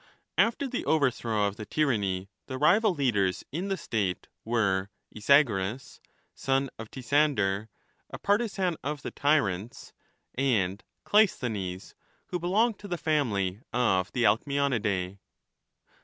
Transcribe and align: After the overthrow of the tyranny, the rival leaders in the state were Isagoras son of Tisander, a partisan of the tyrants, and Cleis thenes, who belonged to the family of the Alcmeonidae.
After 0.39 0.67
the 0.67 0.83
overthrow 0.85 1.45
of 1.45 1.57
the 1.57 1.65
tyranny, 1.67 2.27
the 2.47 2.57
rival 2.57 2.91
leaders 2.91 3.43
in 3.51 3.67
the 3.67 3.77
state 3.77 4.29
were 4.43 4.89
Isagoras 5.15 5.99
son 6.33 6.71
of 6.79 6.89
Tisander, 6.89 7.67
a 8.09 8.17
partisan 8.17 8.77
of 8.83 9.03
the 9.03 9.11
tyrants, 9.11 9.93
and 10.33 10.83
Cleis 11.05 11.35
thenes, 11.37 11.93
who 12.29 12.39
belonged 12.39 12.79
to 12.79 12.87
the 12.87 12.97
family 12.97 13.61
of 13.71 14.11
the 14.13 14.23
Alcmeonidae. 14.23 15.19